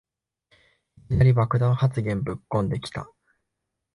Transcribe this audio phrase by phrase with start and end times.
[0.97, 3.11] いきなり爆弾発言ぶっこんできた